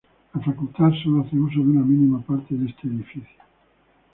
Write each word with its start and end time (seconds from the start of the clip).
La 0.33 0.41
facultad 0.41 0.89
solo 1.03 1.21
hace 1.21 1.37
uso 1.37 1.59
de 1.59 1.67
una 1.67 1.81
mínima 1.81 2.21
parte 2.21 2.55
de 2.55 2.67
este 2.71 2.87
edificio. 2.87 3.39